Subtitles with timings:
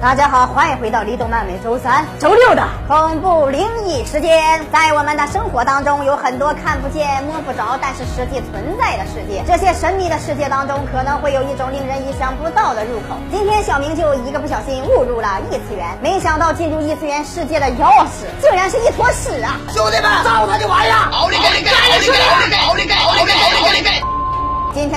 [0.00, 4.64] 大家好，欢迎回到李动漫每周三、周六的恐怖灵异时间。
[4.72, 9.44] 在我们的生活当中，有很多看不见、摸不着，但是实际存在的世界。
[9.46, 13.16] 这些神秘的世界当中，可能会有一种令人意想不到的入口。
[13.30, 19.60] 今天小明就一个不小心误入了异次元，没想到进入异次元世界的钥匙，竟然是一坨屎啊！
[19.68, 21.10] 兄弟们，照他就完了！
[21.12, 21.59] 奥利给，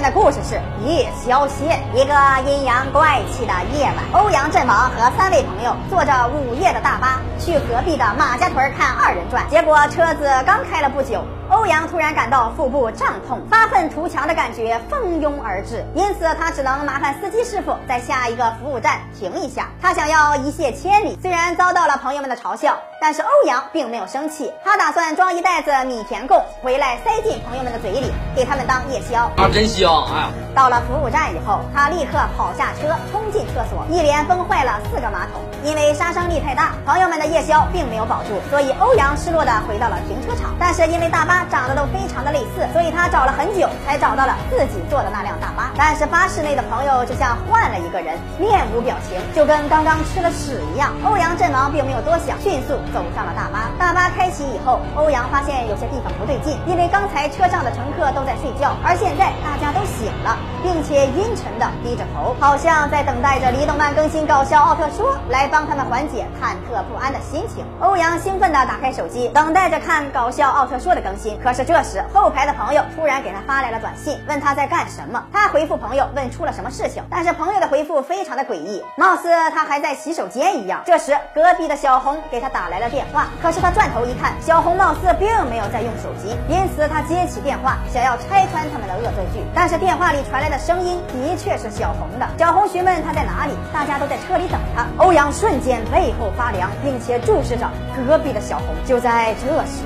[0.03, 1.79] 的故事是夜宵歇。
[1.95, 2.13] 一个
[2.45, 9.47] 阴阳怪气的夜晚，欧阳震王和三位朋友坐着午夜的大巴去隔壁的马家屯看二人转。
[9.49, 19.69] 结果车子刚开了不久，欧阳突然感到腹部胀痛，发愤图强的感觉蜂拥而至，因此他只能麻烦司机师傅在下一个服务站停一下。
[19.81, 21.17] 他想要一泻千里。
[21.21, 29.29] 虽然遭到了朋友们的嘲笑，但是欧阳并没有生气，他打算装一袋子米田共回来塞进朋友们的嘴里，给他们当夜宵。
[29.37, 29.91] 啊，真香！
[30.13, 35.41] 哎呀，到了服务站以后，他立刻跑下车，冲进厕所，一连崩坏了四个马桶。
[35.63, 40.53] 因为杀伤力太大，朋友们的夜宵并没有保住，所以欧阳失落的回到了停车场。
[40.59, 45.71] 但是因为大巴长得都非常的类似，所以他找了很久才找到了自己坐的那辆大巴。
[45.77, 50.91] 但是巴士内的朋友就像换了一个人，面无表情，就跟刚刚吃了屎一样。
[51.03, 53.69] 欧阳阵亡并没有多想，迅速走上了大巴。
[53.77, 67.63] 大巴开启以后，欧阳发现有些地方不对劲，因为刚才车上的乘客都在睡觉，而现在大家都醒了，并且阴沉的低着头，好像在等待着李动漫更新搞笑奥特说来帮他们缓解忐忑不安的心情。
[67.79, 71.22] 欧阳兴奋地打开手机，等待着看搞笑奥特说的更新。
[71.43, 75.23] 可是这时，后排的朋友突然给他发来了短信，问他在干什么。
[75.31, 77.03] 他回复朋友，问出了什么事情。
[77.09, 80.81] 但是朋友的回复非常的诡异，貌似他还在洗手间一样。
[80.85, 89.43] 这时，隔壁的小红给他打来了电话，可是他转头一看，小红貌似并没有在用手机，因此他接起电话，想要拆穿他们的恶作剧。
[89.55, 92.27] 但是电话里传来的声音的确是小红的。
[92.37, 94.85] 小红询问他在哪里，大家都在车里等他。
[94.97, 98.67] 欧阳瞬间背后发凉，并且注视着隔壁的小红。
[98.85, 99.83] 就在这时，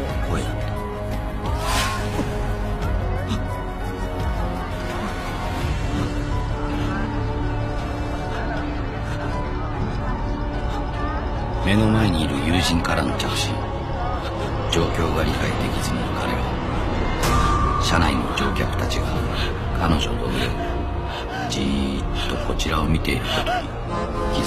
[11.67, 13.53] 目の前にいる友人からの着信。
[14.71, 19.07] 状況が理解できずに彼は車内の乗客たちが
[19.77, 23.67] 彼女の上をじーっとこちらを見ていることに
[24.33, 24.46] 気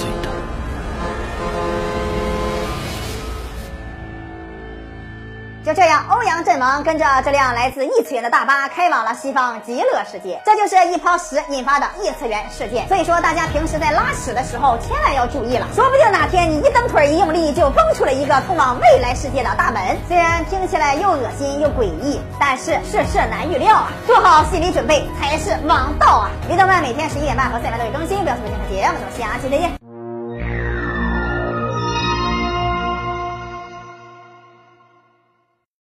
[5.63, 10.41] 就这样，欧阳震王跟着这辆来自异次元的大巴开往了西方极乐世界。
[10.43, 12.87] 这就是一泡屎引发的异次元事件。
[12.87, 19.95] 所以说，大家平时在拉屎的时候千万要注意了，说不定哪天你一蹬腿一用力，就蹦出了一个通往未来世界的大门。
[20.07, 23.91] 虽然听起来又恶心又诡异，但是世事难预料啊！
[24.07, 26.29] 做好心理准备才是王道啊！
[26.49, 28.95] 李动漫每天十一点半和三点都会更新，不要错过精彩节目。
[28.97, 29.90] 我们下期再见。